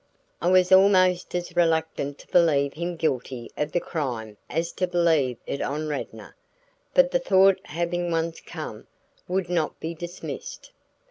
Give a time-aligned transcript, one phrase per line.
[0.41, 5.37] I was almost as reluctant to believe him guilty of the crime as to believe
[5.45, 6.35] it of Radnor,
[6.95, 8.87] but the thought having once come,
[9.27, 10.71] would not be dismissed.